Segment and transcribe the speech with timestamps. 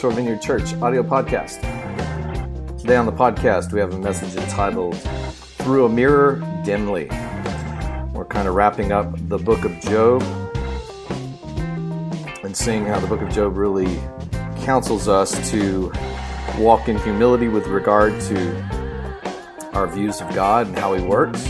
[0.00, 1.60] Shore Vineyard Church audio podcast.
[2.80, 4.96] Today on the podcast, we have a message entitled
[5.58, 7.04] Through a Mirror Dimly.
[8.14, 10.22] We're kind of wrapping up the book of Job
[12.50, 14.00] and seeing how the book of Job really
[14.64, 15.92] counsels us to
[16.58, 18.60] walk in humility with regard to
[19.72, 21.48] our views of God and how He works,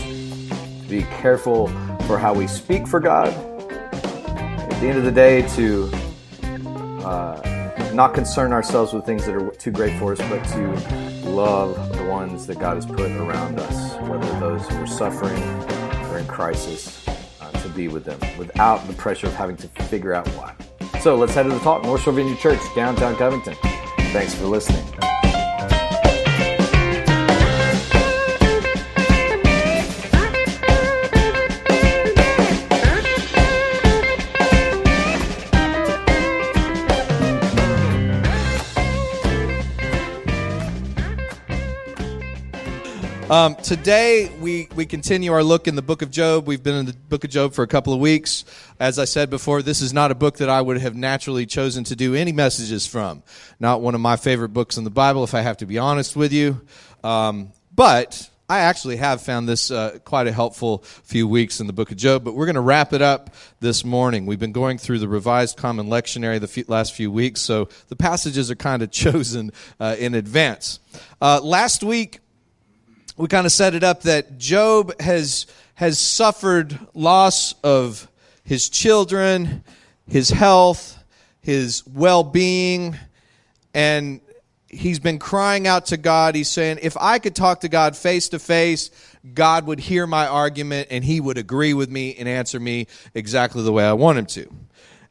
[0.87, 1.69] be careful
[2.05, 3.29] for how we speak for God.
[3.63, 5.89] At the end of the day, to
[7.03, 11.97] uh, not concern ourselves with things that are too great for us, but to love
[11.97, 15.41] the ones that God has put around us, whether those who are suffering
[16.11, 20.13] or in crisis, uh, to be with them without the pressure of having to figure
[20.13, 20.53] out why.
[21.01, 21.83] So let's head to the talk.
[21.83, 23.55] North Shore Vineyard Church, downtown Covington.
[24.13, 25.10] Thanks for listening.
[43.31, 46.47] Um, today, we, we continue our look in the book of Job.
[46.47, 48.43] We've been in the book of Job for a couple of weeks.
[48.77, 51.85] As I said before, this is not a book that I would have naturally chosen
[51.85, 53.23] to do any messages from.
[53.57, 56.17] Not one of my favorite books in the Bible, if I have to be honest
[56.17, 56.59] with you.
[57.05, 61.73] Um, but I actually have found this uh, quite a helpful few weeks in the
[61.73, 64.25] book of Job, but we're going to wrap it up this morning.
[64.25, 67.95] We've been going through the Revised Common Lectionary the few, last few weeks, so the
[67.95, 70.81] passages are kind of chosen uh, in advance.
[71.21, 72.19] Uh, last week,
[73.21, 78.07] we kind of set it up that Job has has suffered loss of
[78.43, 79.63] his children,
[80.07, 80.97] his health,
[81.39, 82.97] his well-being,
[83.75, 84.21] and
[84.69, 86.33] he's been crying out to God.
[86.33, 88.89] He's saying, "If I could talk to God face to face,
[89.35, 93.61] God would hear my argument and he would agree with me and answer me exactly
[93.61, 94.51] the way I want him to."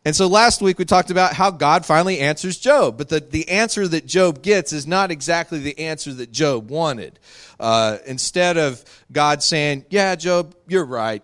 [0.04, 3.48] And so last week we talked about how God finally answers Job, but the, the
[3.50, 7.18] answer that Job gets is not exactly the answer that Job wanted.
[7.58, 11.22] Uh, instead of God saying, Yeah, Job, you're right.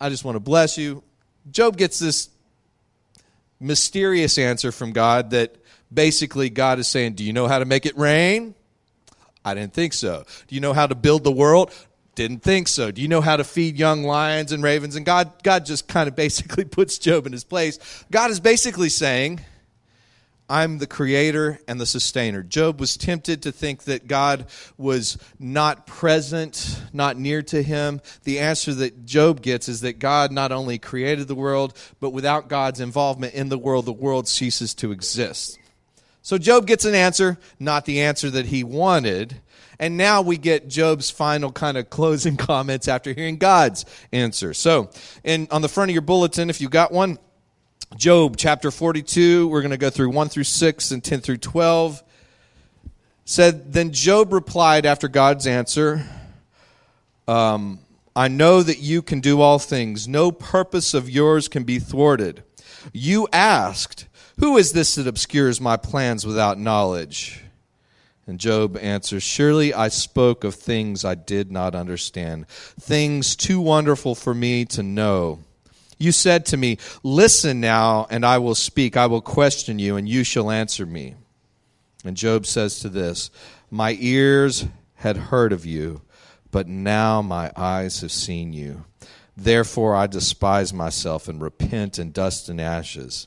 [0.00, 1.04] I just want to bless you,
[1.50, 2.30] Job gets this
[3.60, 5.56] mysterious answer from God that
[5.92, 8.54] basically God is saying, Do you know how to make it rain?
[9.44, 10.24] I didn't think so.
[10.48, 11.72] Do you know how to build the world?
[12.14, 12.90] Didn't think so.
[12.90, 14.96] Do you know how to feed young lions and ravens?
[14.96, 17.78] And God, God just kind of basically puts Job in his place.
[18.10, 19.40] God is basically saying,
[20.48, 22.42] I'm the creator and the sustainer.
[22.42, 28.02] Job was tempted to think that God was not present, not near to him.
[28.24, 32.48] The answer that Job gets is that God not only created the world, but without
[32.48, 35.58] God's involvement in the world, the world ceases to exist.
[36.20, 39.40] So Job gets an answer, not the answer that he wanted.
[39.78, 44.54] And now we get Job's final kind of closing comments after hearing God's answer.
[44.54, 44.90] So,
[45.22, 47.18] in, on the front of your bulletin, if you got one,
[47.96, 52.02] Job chapter 42, we're going to go through 1 through 6 and 10 through 12.
[53.24, 56.04] Said, Then Job replied after God's answer,
[57.28, 57.78] um,
[58.16, 60.06] I know that you can do all things.
[60.08, 62.42] No purpose of yours can be thwarted.
[62.92, 64.06] You asked,
[64.38, 67.43] Who is this that obscures my plans without knowledge?
[68.26, 74.14] And Job answers, Surely I spoke of things I did not understand, things too wonderful
[74.14, 75.40] for me to know.
[75.98, 78.96] You said to me, Listen now, and I will speak.
[78.96, 81.14] I will question you, and you shall answer me.
[82.04, 83.30] And Job says to this,
[83.70, 86.02] My ears had heard of you,
[86.50, 88.84] but now my eyes have seen you.
[89.36, 93.26] Therefore I despise myself and repent in dust and ashes.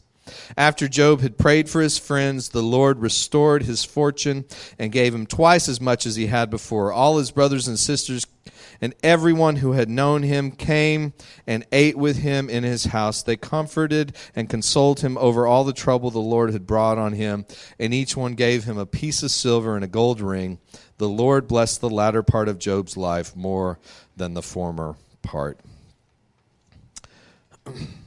[0.55, 4.45] After Job had prayed for his friends, the Lord restored his fortune
[4.77, 6.91] and gave him twice as much as he had before.
[6.91, 8.25] All his brothers and sisters
[8.81, 11.13] and everyone who had known him came
[11.45, 13.23] and ate with him in his house.
[13.23, 17.45] They comforted and consoled him over all the trouble the Lord had brought on him,
[17.79, 20.59] and each one gave him a piece of silver and a gold ring.
[20.97, 23.79] The Lord blessed the latter part of Job's life more
[24.15, 25.59] than the former part.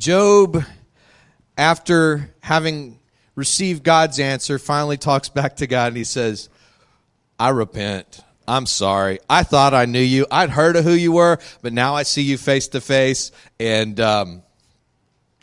[0.00, 0.64] Job,
[1.58, 2.98] after having
[3.34, 6.48] received God's answer, finally talks back to God and he says,
[7.38, 8.20] I repent.
[8.48, 9.18] I'm sorry.
[9.28, 10.26] I thought I knew you.
[10.30, 13.30] I'd heard of who you were, but now I see you face to face,
[13.60, 14.42] and um,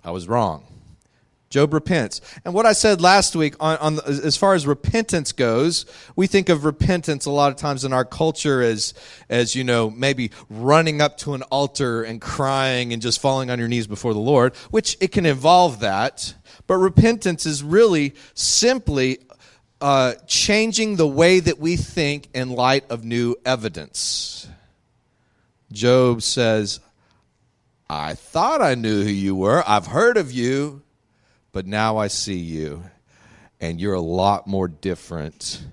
[0.03, 0.65] I was wrong.
[1.49, 2.19] Job repents.
[2.43, 5.85] And what I said last week on, on as far as repentance goes,
[6.15, 8.93] we think of repentance a lot of times in our culture as,
[9.29, 13.59] as, you know, maybe running up to an altar and crying and just falling on
[13.59, 16.33] your knees before the Lord, which it can involve that.
[16.67, 19.19] But repentance is really simply
[19.79, 24.49] uh, changing the way that we think in light of new evidence.
[25.71, 26.81] Job says,
[27.89, 29.63] I thought I knew who you were.
[29.65, 30.81] I've heard of you
[31.57, 32.83] but now I see you,
[33.59, 35.65] and you're a lot more different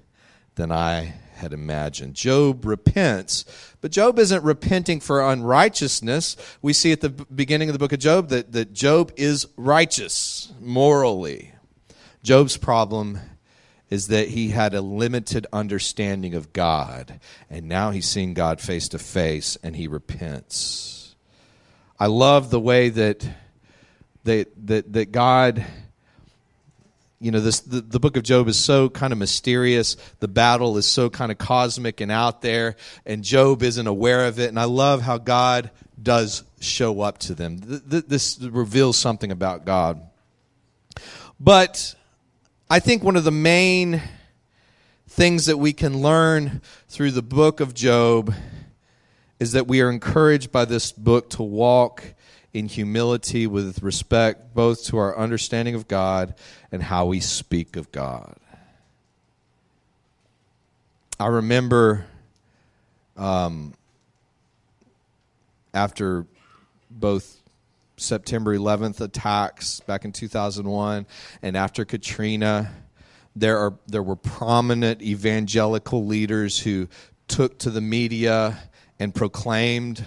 [0.54, 2.14] than I had imagined.
[2.14, 3.44] Job repents,
[3.82, 6.38] but Job isn't repenting for unrighteousness.
[6.62, 10.54] We see at the beginning of the book of Job that, that Job is righteous
[10.58, 11.52] morally.
[12.22, 13.18] Job's problem
[13.90, 17.20] is that he had a limited understanding of God,
[17.50, 21.14] and now he's seeing God face to face and he repents.
[22.00, 23.28] I love the way that
[24.24, 25.64] that that that God
[27.24, 29.96] you know this the, the book of job is so kind of mysterious.
[30.20, 32.76] The battle is so kind of cosmic and out there
[33.06, 34.50] and job isn't aware of it.
[34.50, 35.70] And i love how god
[36.02, 37.60] does show up to them.
[37.62, 40.02] This reveals something about god.
[41.40, 41.94] But
[42.68, 44.02] i think one of the main
[45.08, 48.34] things that we can learn through the book of job
[49.38, 52.04] is that we are encouraged by this book to walk
[52.54, 56.34] in humility with respect both to our understanding of God
[56.70, 58.36] and how we speak of God.
[61.18, 62.06] I remember
[63.16, 63.74] um,
[65.74, 66.26] after
[66.90, 67.40] both
[67.96, 71.06] September 11th attacks back in 2001
[71.42, 72.70] and after Katrina,
[73.36, 76.88] there are there were prominent evangelical leaders who
[77.26, 78.58] took to the media
[79.00, 80.04] and proclaimed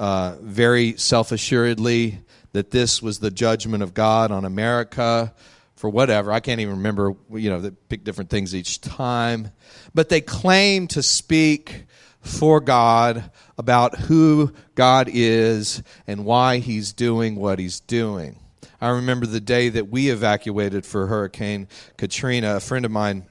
[0.00, 2.20] uh, very self assuredly
[2.52, 5.34] that this was the judgment of God on America
[5.76, 6.32] for whatever.
[6.32, 9.50] I can't even remember, you know, they pick different things each time.
[9.94, 11.84] But they claim to speak
[12.22, 18.38] for God about who God is and why he's doing what he's doing.
[18.80, 21.68] I remember the day that we evacuated for Hurricane
[21.98, 22.56] Katrina.
[22.56, 23.26] A friend of mine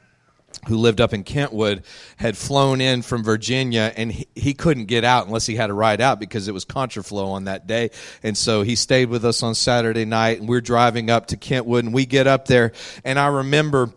[0.67, 1.83] who lived up in Kentwood,
[2.17, 5.73] had flown in from Virginia, and he, he, couldn't get out unless he had a
[5.73, 7.91] ride out because it was contraflow on that day.
[8.23, 11.85] And so he stayed with us on Saturday night, and we're driving up to Kentwood,
[11.85, 12.73] and we get up there,
[13.05, 13.93] and I remember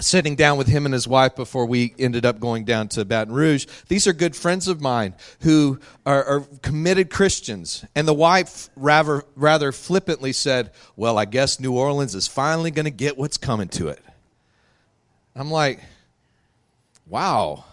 [0.00, 3.32] sitting down with him and his wife before we ended up going down to Baton
[3.32, 3.66] Rouge.
[3.88, 7.84] These are good friends of mine who are, are committed Christians.
[7.94, 12.86] And the wife rather, rather flippantly said, Well, I guess New Orleans is finally going
[12.86, 14.03] to get what's coming to it.
[15.36, 15.80] I'm like,
[17.06, 17.64] wow.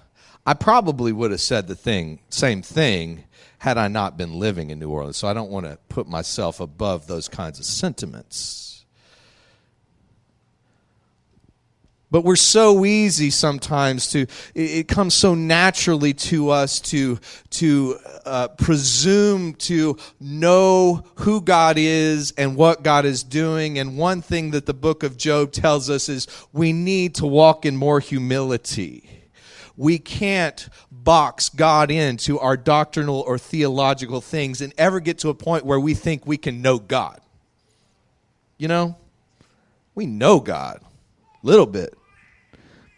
[0.45, 3.25] I probably would have said the thing, same thing,
[3.59, 5.17] had I not been living in New Orleans.
[5.17, 8.80] So I don't want to put myself above those kinds of sentiments.
[12.11, 17.19] But we're so easy sometimes to, it comes so naturally to us to,
[17.51, 23.79] to uh, presume to know who God is and what God is doing.
[23.79, 27.65] And one thing that the book of Job tells us is we need to walk
[27.65, 29.09] in more humility.
[29.77, 35.33] We can't box God into our doctrinal or theological things and ever get to a
[35.33, 37.21] point where we think we can know God.
[38.57, 38.97] You know,
[39.95, 40.81] we know God
[41.41, 41.97] a little bit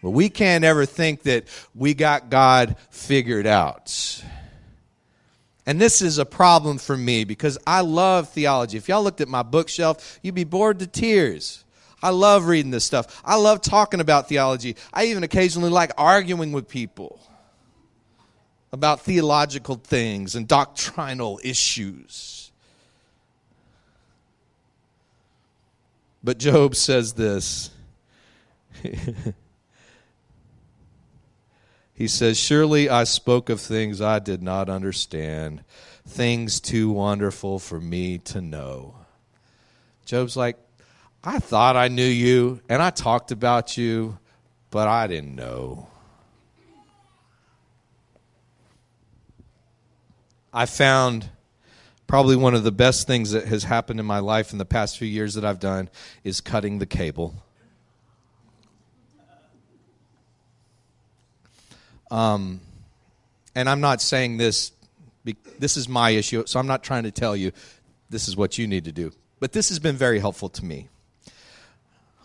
[0.04, 4.22] but we can't ever think that we got God figured out.
[5.64, 8.76] And this is a problem for me because I love theology.
[8.76, 11.64] If y'all looked at my bookshelf, you'd be bored to tears.
[12.02, 13.22] I love reading this stuff.
[13.24, 14.76] I love talking about theology.
[14.92, 17.18] I even occasionally like arguing with people
[18.72, 22.52] about theological things and doctrinal issues.
[26.22, 27.70] But Job says this
[31.94, 35.62] He says, Surely I spoke of things I did not understand,
[36.06, 38.96] things too wonderful for me to know.
[40.04, 40.58] Job's like,
[41.22, 44.18] I thought I knew you and I talked about you,
[44.70, 45.88] but I didn't know.
[50.52, 51.30] I found
[52.06, 54.98] probably one of the best things that has happened in my life in the past
[54.98, 55.88] few years that I've done
[56.22, 57.43] is cutting the cable.
[62.14, 62.60] Um,
[63.56, 64.70] and I'm not saying this,
[65.58, 67.50] this is my issue, so I'm not trying to tell you
[68.08, 69.10] this is what you need to do.
[69.40, 70.88] But this has been very helpful to me.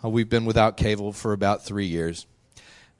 [0.04, 2.26] Uh, we've been without cable for about three years.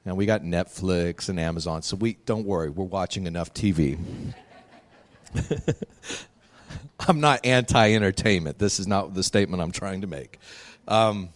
[0.03, 3.97] And we got Netflix and Amazon, so we don't worry, we're watching enough TV.
[7.07, 8.59] I'm not anti entertainment.
[8.59, 10.39] This is not the statement I'm trying to make.
[10.89, 11.29] Um,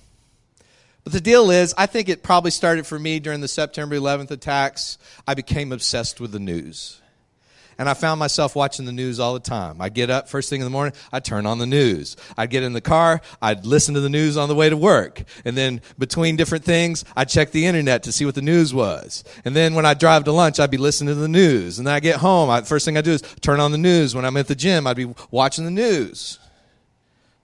[1.05, 4.31] but the deal is, I think it probably started for me during the September 11th
[4.31, 4.97] attacks.
[5.25, 6.99] I became obsessed with the news
[7.77, 9.81] and I found myself watching the news all the time.
[9.81, 12.15] I'd get up first thing in the morning, I'd turn on the news.
[12.37, 15.23] I'd get in the car, I'd listen to the news on the way to work.
[15.43, 19.23] And then between different things, I'd check the internet to see what the news was.
[19.43, 21.77] And then when I drive to lunch, I'd be listening to the news.
[21.77, 24.15] And then I get home, I, first thing I do is turn on the news.
[24.15, 26.39] When I'm at the gym, I'd be watching the news.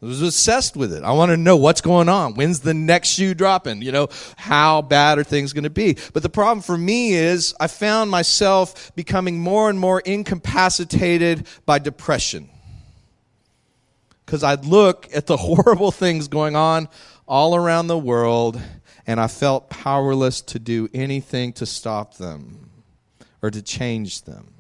[0.02, 1.04] I was obsessed with it.
[1.04, 2.34] I wanted to know what's going on.
[2.34, 3.84] When's the next shoe dropping?
[3.84, 5.96] You know, how bad are things going to be?
[6.14, 11.78] But the problem for me is I found myself becoming more and more incapacitated by
[11.78, 12.50] depression.
[14.26, 16.90] Because I'd look at the horrible things going on
[17.28, 18.60] all around the world
[19.06, 22.72] and I felt powerless to do anything to stop them
[23.42, 24.54] or to change them.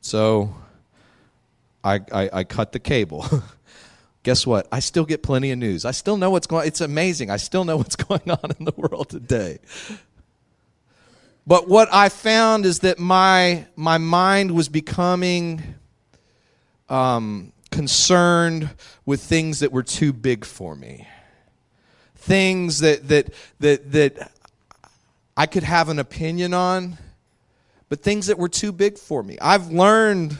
[0.00, 0.54] So,
[1.84, 3.26] I, I, I cut the cable.
[4.22, 4.68] Guess what?
[4.70, 5.84] I still get plenty of news.
[5.84, 7.30] I still know what's going It's amazing.
[7.30, 9.58] I still know what's going on in the world today.
[11.44, 15.74] But what I found is that my, my mind was becoming
[16.88, 18.70] um, concerned
[19.04, 21.08] with things that were too big for me.
[22.14, 24.32] Things that, that, that, that
[25.36, 26.96] I could have an opinion on,
[27.88, 29.36] but things that were too big for me.
[29.40, 30.36] I've learned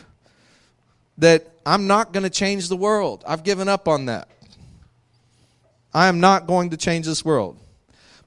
[1.23, 3.23] that I'm not going to change the world.
[3.25, 4.29] I've given up on that.
[5.95, 7.59] I am not going to change this world.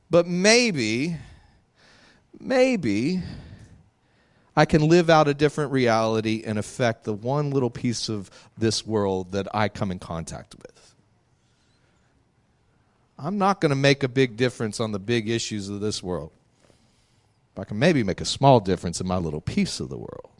[0.09, 1.17] But maybe,
[2.39, 3.21] maybe
[4.55, 8.87] I can live out a different reality and affect the one little piece of this
[8.87, 10.95] world that I come in contact with.
[13.19, 16.31] I'm not going to make a big difference on the big issues of this world.
[17.55, 20.34] But I can maybe make a small difference in my little piece of the world.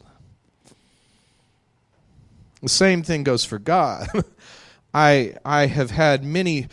[2.62, 4.08] The same thing goes for God.
[4.96, 6.68] I, I have had many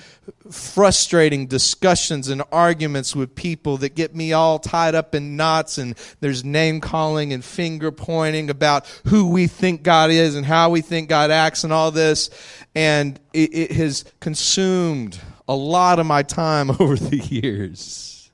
[0.49, 5.95] frustrating discussions and arguments with people that get me all tied up in knots, and
[6.21, 10.79] there's name calling and finger pointing about who we think God is and how we
[10.79, 12.29] think God acts and all this.
[12.73, 18.31] And it, it has consumed a lot of my time over the years.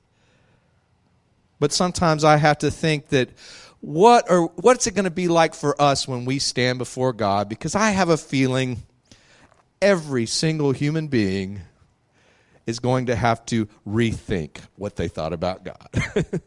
[1.58, 3.28] But sometimes I have to think that
[3.80, 7.48] what or what's it going to be like for us when we stand before God?
[7.48, 8.82] Because I have a feeling
[9.80, 11.60] every single human being
[12.66, 15.88] is going to have to rethink what they thought about God.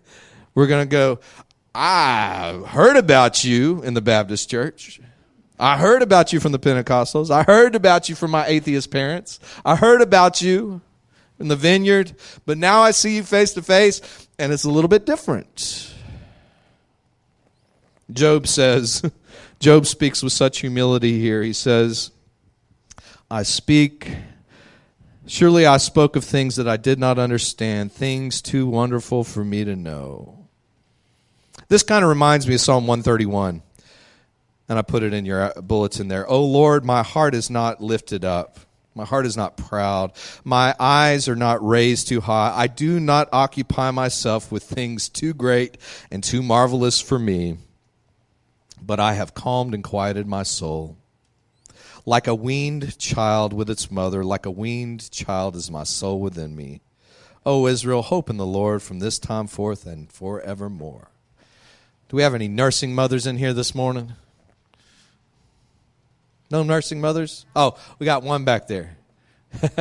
[0.56, 1.20] We're going to go,
[1.74, 5.02] I heard about you in the Baptist church.
[5.60, 7.32] I heard about you from the Pentecostals.
[7.32, 9.40] I heard about you from my atheist parents.
[9.66, 10.82] I heard about you
[11.40, 12.14] in the vineyard,
[12.46, 14.02] but now I see you face to face
[14.38, 15.93] and it's a little bit different.
[18.14, 19.02] Job says,
[19.60, 21.42] Job speaks with such humility here.
[21.42, 22.12] He says,
[23.30, 24.16] I speak,
[25.26, 29.64] surely I spoke of things that I did not understand, things too wonderful for me
[29.66, 30.48] to know.
[31.68, 33.64] This kind of reminds me of Psalm 131.
[34.70, 36.30] And I put it in your uh, bulletin there.
[36.30, 38.60] Oh Lord, my heart is not lifted up.
[38.96, 40.14] My heart is not proud.
[40.44, 42.54] My eyes are not raised too high.
[42.56, 45.78] I do not occupy myself with things too great
[46.12, 47.58] and too marvelous for me
[48.86, 50.98] but I have calmed and quieted my soul.
[52.06, 56.56] Like a weaned child with its mother, like a weaned child is my soul within
[56.56, 56.82] me.
[57.46, 61.10] O Israel, hope in the Lord from this time forth and forevermore.
[62.10, 64.14] Do we have any nursing mothers in here this morning?
[66.52, 67.46] No nursing mothers?
[67.56, 68.98] Oh, we got one back there.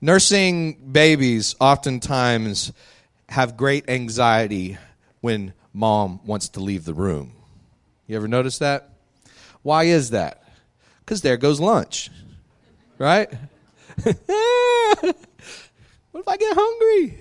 [0.00, 2.72] nursing babies oftentimes
[3.28, 4.78] have great anxiety
[5.20, 7.32] when mom wants to leave the room.
[8.06, 8.90] You ever notice that?
[9.62, 10.42] Why is that?
[11.00, 12.10] Because there goes lunch,
[12.98, 13.32] right?
[14.02, 14.16] what
[16.14, 17.18] if I get hungry?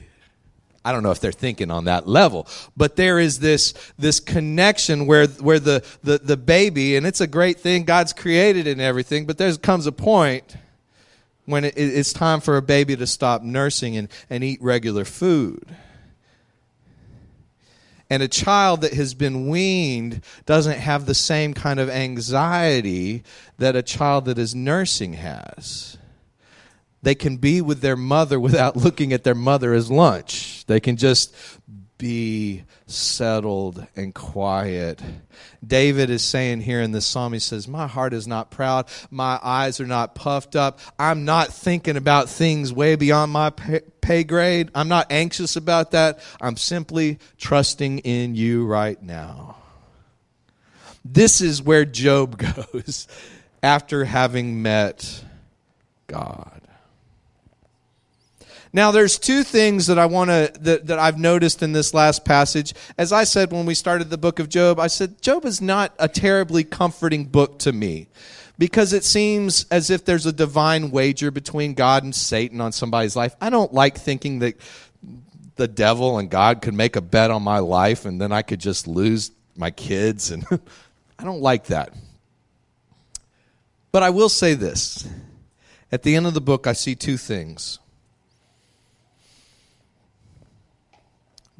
[0.86, 5.06] I don't know if they're thinking on that level, but there is this this connection
[5.06, 9.26] where where the the, the baby, and it's a great thing, God's created and everything,
[9.26, 10.58] but there comes a point
[11.46, 15.64] when it, it's time for a baby to stop nursing and, and eat regular food.
[18.14, 23.24] And a child that has been weaned doesn't have the same kind of anxiety
[23.58, 25.98] that a child that is nursing has.
[27.02, 30.64] They can be with their mother without looking at their mother as lunch.
[30.68, 31.34] They can just
[32.04, 35.02] be settled and quiet.
[35.66, 38.90] David is saying here in this psalm, he says, My heart is not proud.
[39.10, 40.82] My eyes are not puffed up.
[41.00, 44.70] I'm not thinking about things way beyond my pay grade.
[44.76, 46.20] I'm not anxious about that.
[46.42, 49.56] I'm simply trusting in you right now.
[51.06, 52.38] This is where Job
[52.74, 53.08] goes
[53.64, 55.24] after having met
[56.08, 56.63] God.
[58.76, 62.26] Now, there's two things that I want to that, that I've noticed in this last
[62.26, 62.74] passage.
[62.98, 65.94] As I said when we started the book of Job, I said Job is not
[66.00, 68.08] a terribly comforting book to me
[68.58, 73.16] because it seems as if there's a divine wager between God and Satan on somebody's
[73.16, 73.36] life.
[73.40, 74.56] I don't like thinking that
[75.56, 78.60] the devil and God could make a bet on my life and then I could
[78.60, 80.46] just lose my kids and
[81.20, 81.94] I don't like that.
[83.92, 85.08] But I will say this.
[85.92, 87.78] At the end of the book I see two things.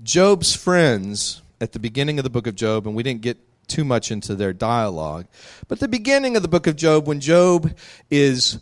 [0.04, 3.86] Job's friends at the beginning of the book of Job, and we didn't get too
[3.86, 5.26] much into their dialogue,
[5.68, 7.76] but the beginning of the book of Job, when Job
[8.12, 8.60] is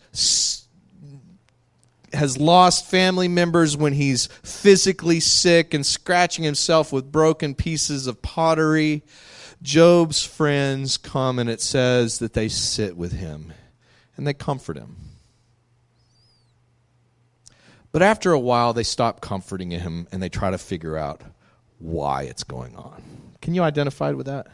[2.14, 8.22] has lost family members when he's physically sick and scratching himself with broken pieces of
[8.22, 9.02] pottery.
[9.62, 13.54] Job's friends come and it says that they sit with him
[14.18, 15.11] and they comfort him.
[17.92, 21.22] But after a while, they stop comforting him and they try to figure out
[21.80, 23.04] why it's going on.
[23.42, 24.48] Can you identify with that?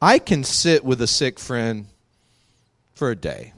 [0.00, 1.86] I can sit with a sick friend
[2.94, 3.52] for a day.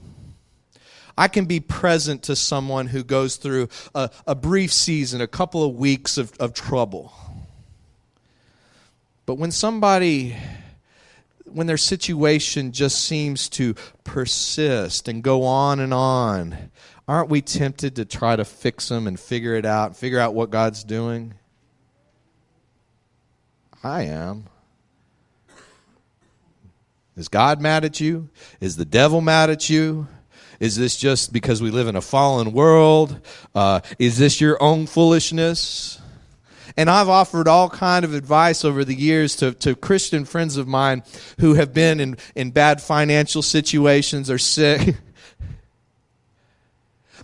[1.18, 5.64] I can be present to someone who goes through a, a brief season, a couple
[5.64, 7.12] of weeks of, of trouble.
[9.24, 10.36] But when somebody
[11.46, 16.70] when their situation just seems to persist and go on and on,
[17.08, 20.34] aren't we tempted to try to fix them and figure it out, and figure out
[20.34, 21.34] what God's doing?
[23.82, 24.46] I am.
[27.16, 28.28] Is God mad at you?
[28.60, 30.06] Is the devil mad at you?
[30.58, 33.20] Is this just because we live in a fallen world?
[33.54, 36.00] Uh, is this your own foolishness?
[36.76, 40.68] And I've offered all kind of advice over the years to, to Christian friends of
[40.68, 41.04] mine
[41.40, 44.96] who have been in, in bad financial situations or sick.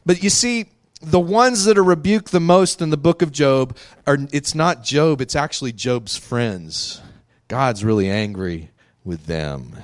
[0.04, 0.66] but you see,
[1.00, 4.84] the ones that are rebuked the most in the book of Job are it's not
[4.84, 7.00] Job, it's actually Job's friends.
[7.48, 8.70] God's really angry
[9.04, 9.74] with them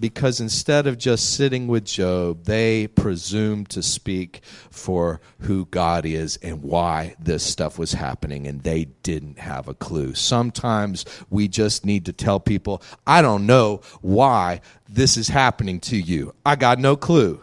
[0.00, 6.38] because instead of just sitting with Job, they presumed to speak for who God is
[6.38, 10.14] and why this stuff was happening, and they didn't have a clue.
[10.14, 15.96] Sometimes we just need to tell people, I don't know why this is happening to
[15.96, 16.34] you.
[16.44, 17.40] I got no clue.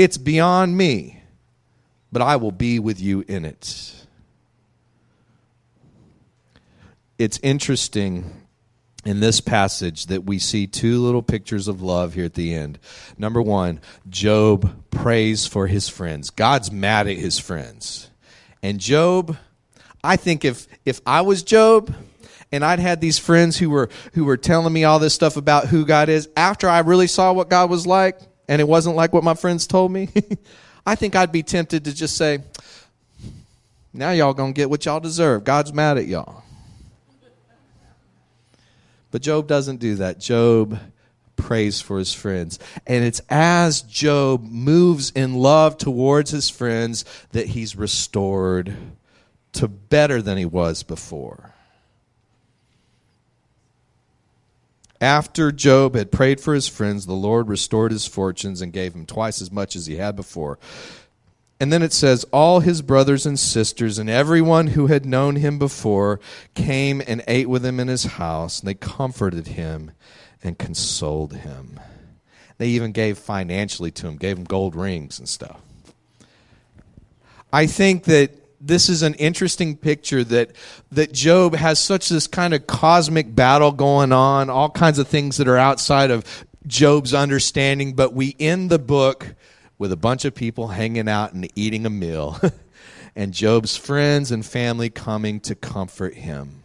[0.00, 1.20] It's beyond me,
[2.10, 4.06] but I will be with you in it.
[7.18, 8.46] It's interesting
[9.04, 12.78] in this passage that we see two little pictures of love here at the end.
[13.18, 16.30] Number one, Job prays for his friends.
[16.30, 18.08] God's mad at his friends.
[18.62, 19.36] And Job,
[20.02, 21.94] I think if if I was Job
[22.50, 25.66] and I'd had these friends who were who were telling me all this stuff about
[25.66, 28.18] who God is, after I really saw what God was like,
[28.50, 30.08] and it wasn't like what my friends told me,
[30.86, 32.40] I think I'd be tempted to just say,
[33.94, 35.44] Now y'all gonna get what y'all deserve.
[35.44, 36.42] God's mad at y'all.
[39.12, 40.18] But Job doesn't do that.
[40.18, 40.80] Job
[41.36, 42.58] prays for his friends.
[42.88, 48.74] And it's as Job moves in love towards his friends that he's restored
[49.52, 51.54] to better than he was before.
[55.00, 59.06] After Job had prayed for his friends, the Lord restored his fortunes and gave him
[59.06, 60.58] twice as much as he had before.
[61.58, 65.58] And then it says, All his brothers and sisters and everyone who had known him
[65.58, 66.20] before
[66.54, 69.92] came and ate with him in his house, and they comforted him
[70.42, 71.80] and consoled him.
[72.58, 75.60] They even gave financially to him, gave him gold rings and stuff.
[77.52, 80.52] I think that this is an interesting picture that
[80.92, 85.38] that Job has such this kind of cosmic battle going on, all kinds of things
[85.38, 86.24] that are outside of
[86.66, 89.34] Job's understanding, but we end the book
[89.78, 92.38] with a bunch of people hanging out and eating a meal,
[93.16, 96.62] and Job's friends and family coming to comfort him.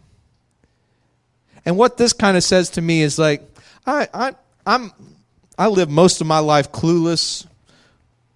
[1.64, 3.42] And what this kind of says to me is like,
[3.86, 4.34] I, I,
[4.66, 4.92] I'm,
[5.58, 7.46] I live most of my life clueless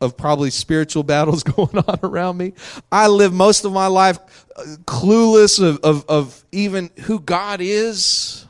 [0.00, 2.52] of probably spiritual battles going on around me.
[2.90, 4.18] I live most of my life
[4.56, 8.46] uh, clueless of, of, of even who God is.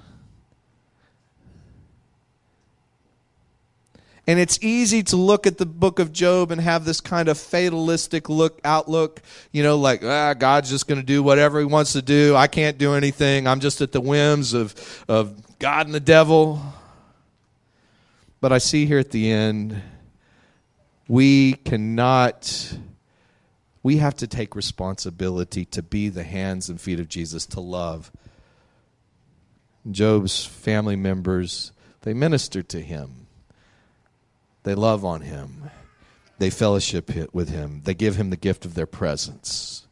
[4.26, 7.36] And it's easy to look at the book of Job and have this kind of
[7.36, 11.94] fatalistic look outlook, you know, like ah, God's just going to do whatever He wants
[11.94, 12.36] to do.
[12.36, 13.48] I can't do anything.
[13.48, 16.62] I'm just at the whims of of God and the devil.
[18.40, 19.82] But I see here at the end,
[21.10, 22.78] we cannot.
[23.82, 28.12] We have to take responsibility to be the hands and feet of Jesus to love
[29.90, 33.26] Job's family members, they minister to him.
[34.62, 35.70] They love on him.
[36.38, 37.82] They fellowship with him.
[37.84, 39.86] They give him the gift of their presence.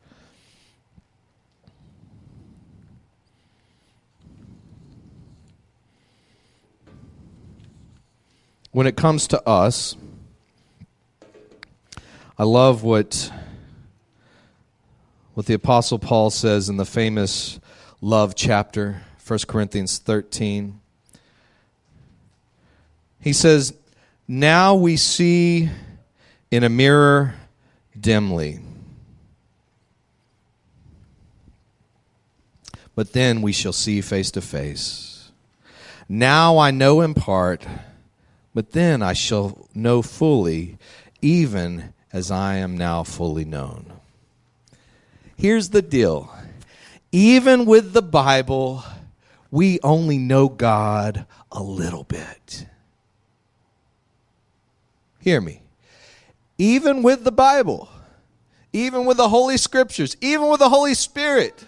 [8.73, 9.97] When it comes to us,
[12.41, 13.33] I love what
[15.35, 17.59] what the apostle Paul says in the famous
[18.01, 20.79] love chapter, 1 Corinthians 13.
[23.19, 23.75] He says,
[24.29, 25.69] "Now we see
[26.53, 27.35] in a mirror
[27.99, 28.61] dimly,
[32.95, 35.33] but then we shall see face to face.
[36.09, 37.67] Now I know in part,
[38.55, 40.79] but then I shall know fully,
[41.21, 43.93] even as I am now fully known.
[45.37, 46.33] Here's the deal
[47.13, 48.85] even with the Bible,
[49.51, 52.67] we only know God a little bit.
[55.21, 55.63] Hear me.
[56.59, 57.89] Even with the Bible,
[58.73, 61.65] even with the Holy Scriptures, even with the Holy Spirit,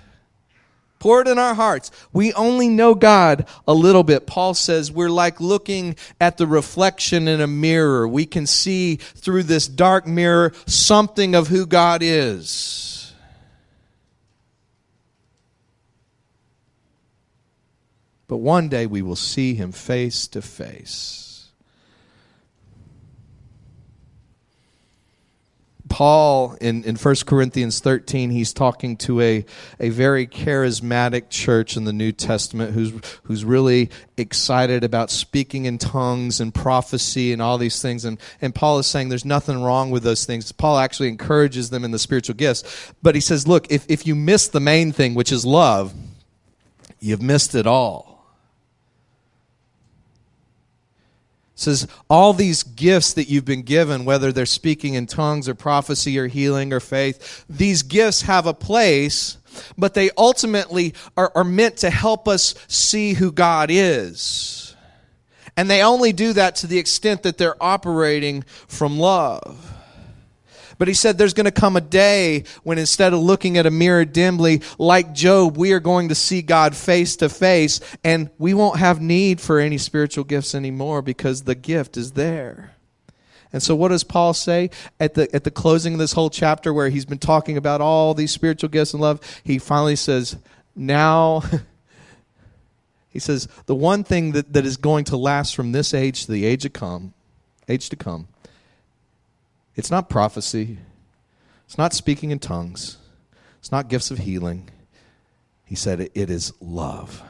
[1.01, 1.91] Pour it in our hearts.
[2.13, 4.27] We only know God a little bit.
[4.27, 8.07] Paul says we're like looking at the reflection in a mirror.
[8.07, 13.15] We can see through this dark mirror something of who God is.
[18.29, 21.30] But one day we will see him face to face.
[25.91, 29.45] Paul in, in 1 Corinthians 13, he's talking to a,
[29.79, 32.93] a very charismatic church in the New Testament who's,
[33.25, 38.05] who's really excited about speaking in tongues and prophecy and all these things.
[38.05, 40.51] And, and Paul is saying there's nothing wrong with those things.
[40.53, 42.93] Paul actually encourages them in the spiritual gifts.
[43.03, 45.93] But he says, look, if, if you miss the main thing, which is love,
[47.01, 48.10] you've missed it all.
[51.61, 56.19] Says all these gifts that you've been given whether they're speaking in tongues or prophecy
[56.19, 59.37] or healing or faith these gifts have a place
[59.77, 64.75] but they ultimately are, are meant to help us see who god is.
[65.57, 69.80] And they only do that to the extent that they're operating from love
[70.81, 73.71] but he said there's going to come a day when instead of looking at a
[73.71, 78.55] mirror dimly, like Job, we are going to see God face to face, and we
[78.55, 82.73] won't have need for any spiritual gifts anymore because the gift is there.
[83.53, 86.73] And so, what does Paul say at the, at the closing of this whole chapter
[86.73, 89.21] where he's been talking about all these spiritual gifts and love?
[89.45, 90.39] He finally says,
[90.75, 91.43] Now,
[93.11, 96.33] he says, the one thing that, that is going to last from this age to
[96.33, 97.13] the age to come,
[97.69, 98.29] age to come,
[99.77, 100.79] it's not prophecy.
[101.67, 102.99] It's not speaking in tongues.
[103.59, 104.71] It's not gifts of healing.
[105.65, 107.23] He said it is love.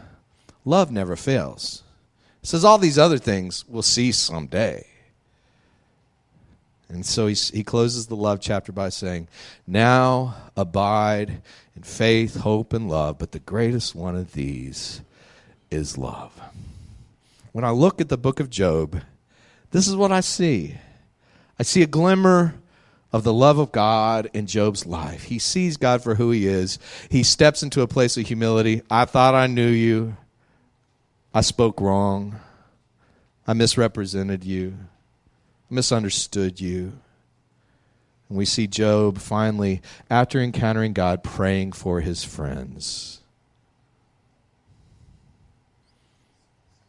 [0.65, 1.83] Love never fails.
[2.41, 4.87] He says all these other things will cease someday.
[6.89, 9.29] And so he, he closes the love chapter by saying,
[9.67, 11.43] Now abide
[11.77, 15.01] in faith, hope, and love, but the greatest one of these
[15.71, 16.41] is love.
[17.53, 19.03] When I look at the book of Job,
[19.71, 20.77] this is what I see.
[21.61, 22.55] I see a glimmer
[23.13, 25.25] of the love of God in Job's life.
[25.25, 26.79] He sees God for who he is.
[27.11, 28.81] He steps into a place of humility.
[28.91, 30.17] I thought I knew you.
[31.35, 32.41] I spoke wrong.
[33.47, 34.75] I misrepresented you.
[35.69, 36.95] Misunderstood you.
[38.31, 43.21] And we see Job finally, after encountering God, praying for his friends.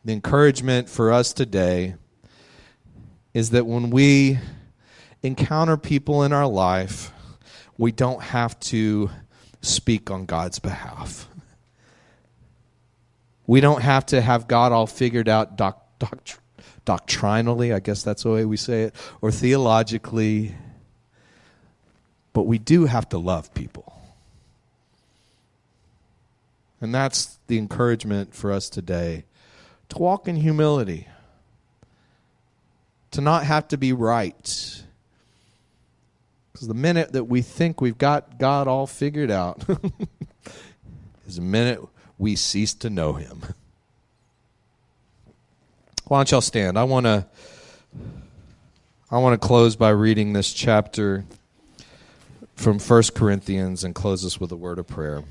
[0.06, 1.96] The encouragement for us today
[3.34, 4.40] is that when we
[5.24, 7.12] encounter people in our life,
[7.78, 9.10] we don't have to
[9.62, 11.28] speak on God's behalf.
[13.48, 16.40] We don't have to have God all figured out doc, doct,
[16.86, 20.56] doctrinally, I guess that's the way we say it, or theologically.
[22.34, 23.94] But we do have to love people.
[26.80, 29.26] And that's the encouragement for us today
[29.90, 31.08] to walk in humility,
[33.12, 34.84] to not have to be right
[36.62, 39.64] because the minute that we think we've got God all figured out
[41.28, 41.80] is the minute
[42.20, 43.42] we cease to know Him.
[46.06, 46.78] Why don't y'all stand?
[46.78, 47.26] I want to.
[49.10, 51.26] I want to close by reading this chapter
[52.54, 55.24] from 1 Corinthians and close this with a word of prayer.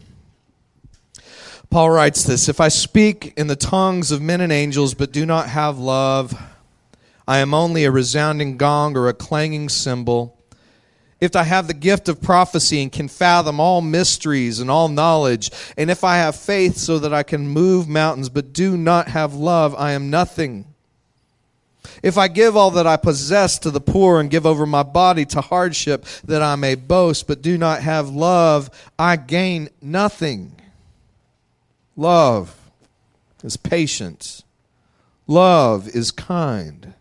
[1.71, 5.25] Paul writes this If I speak in the tongues of men and angels but do
[5.25, 6.35] not have love,
[7.29, 10.37] I am only a resounding gong or a clanging cymbal.
[11.21, 15.51] If I have the gift of prophecy and can fathom all mysteries and all knowledge,
[15.77, 19.35] and if I have faith so that I can move mountains but do not have
[19.35, 20.67] love, I am nothing.
[22.03, 25.25] If I give all that I possess to the poor and give over my body
[25.27, 30.61] to hardship that I may boast but do not have love, I gain nothing.
[31.97, 32.57] Love
[33.43, 34.43] is patient.
[35.27, 36.95] Love is kind.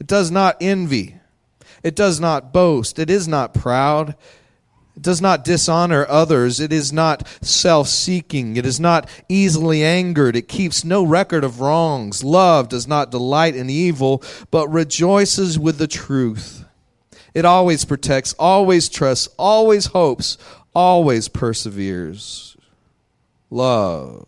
[0.00, 1.17] It does not envy.
[1.82, 2.98] It does not boast.
[2.98, 4.16] It is not proud.
[4.96, 6.58] It does not dishonor others.
[6.58, 8.56] It is not self seeking.
[8.56, 10.34] It is not easily angered.
[10.34, 12.24] It keeps no record of wrongs.
[12.24, 16.64] Love does not delight in evil, but rejoices with the truth.
[17.32, 20.36] It always protects, always trusts, always hopes,
[20.74, 22.56] always perseveres.
[23.50, 24.26] Love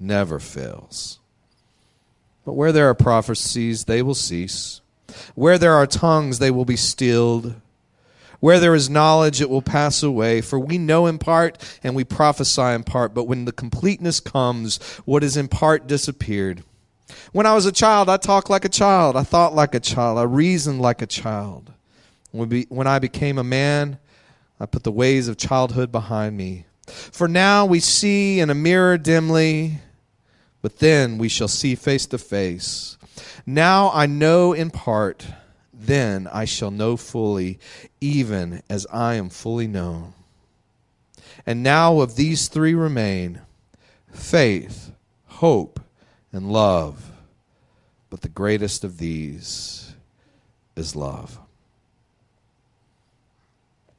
[0.00, 1.20] never fails.
[2.44, 4.81] But where there are prophecies, they will cease.
[5.34, 7.54] Where there are tongues, they will be stilled.
[8.40, 10.40] Where there is knowledge, it will pass away.
[10.40, 13.14] For we know in part and we prophesy in part.
[13.14, 16.64] But when the completeness comes, what is in part disappeared.
[17.32, 19.16] When I was a child, I talked like a child.
[19.16, 20.18] I thought like a child.
[20.18, 21.72] I reasoned like a child.
[22.32, 23.98] When I became a man,
[24.58, 26.66] I put the ways of childhood behind me.
[26.86, 29.78] For now we see in a mirror dimly,
[30.62, 32.96] but then we shall see face to face.
[33.46, 35.26] Now I know in part,
[35.72, 37.58] then I shall know fully,
[38.00, 40.14] even as I am fully known.
[41.44, 43.40] And now of these three remain
[44.12, 44.92] faith,
[45.26, 45.80] hope,
[46.32, 47.10] and love.
[48.10, 49.94] But the greatest of these
[50.76, 51.38] is love.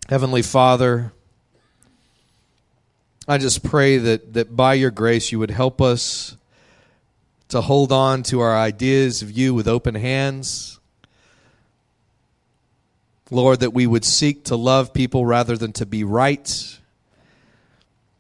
[0.10, 1.14] Heavenly Father,
[3.28, 6.38] I just pray that, that by your grace you would help us
[7.54, 10.80] to hold on to our ideas of you with open hands.
[13.30, 16.80] Lord, that we would seek to love people rather than to be right.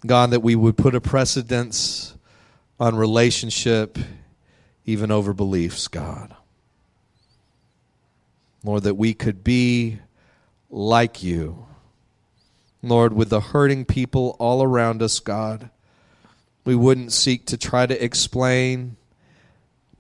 [0.06, 2.13] God, that we would put a precedence
[2.80, 3.98] on relationship
[4.86, 6.36] even over beliefs, God.
[8.63, 9.98] Lord, that we could be
[10.69, 11.65] like you.
[12.84, 15.72] Lord, with the hurting people all around us, God,
[16.65, 18.96] we wouldn't seek to try to explain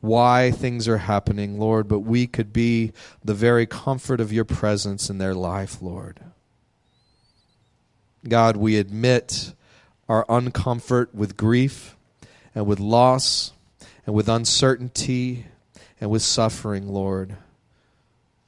[0.03, 2.91] why things are happening, Lord, but we could be
[3.23, 6.19] the very comfort of your presence in their life, Lord.
[8.27, 9.53] God, we admit
[10.09, 11.95] our uncomfort with grief
[12.53, 13.53] and with loss
[14.05, 15.45] and with uncertainty
[16.01, 17.37] and with suffering, Lord.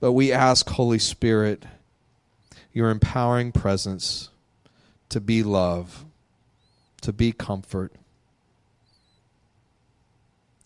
[0.02, 1.64] But we ask, Holy Spirit,
[2.74, 4.28] your empowering presence
[5.08, 6.04] to be love,
[7.00, 7.94] to be comfort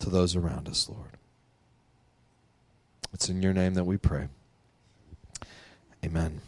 [0.00, 1.16] to those around us, Lord.
[3.12, 4.28] It's in your name that we pray.
[6.04, 6.40] Amen.